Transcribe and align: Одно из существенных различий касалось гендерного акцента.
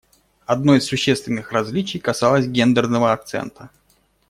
Одно 0.47 0.73
из 0.73 0.85
существенных 0.85 1.51
различий 1.51 1.99
касалось 1.99 2.47
гендерного 2.47 3.11
акцента. 3.13 3.69